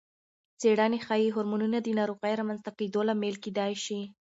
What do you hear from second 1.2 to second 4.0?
هورمونونه د ناروغۍ رامنځته کېدو لامل کېدای شي.